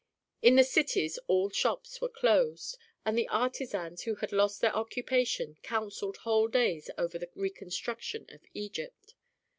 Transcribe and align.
In 0.41 0.55
the 0.55 0.63
cities 0.63 1.19
all 1.27 1.51
shops 1.51 2.01
were 2.01 2.09
closed, 2.09 2.75
and 3.05 3.15
the 3.15 3.27
artisans 3.27 4.01
who 4.01 4.15
had 4.15 4.31
lost 4.31 4.59
their 4.59 4.75
occupation 4.75 5.59
counselled 5.61 6.17
whole 6.17 6.47
days 6.47 6.89
over 6.97 7.19
the 7.19 7.29
reconstruction 7.35 8.25
of 8.33 8.41
Egypt. 8.55 9.13